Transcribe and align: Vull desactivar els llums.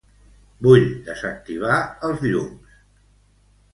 Vull 0.67 0.85
desactivar 1.11 1.75
els 2.09 2.25
llums. 2.31 2.81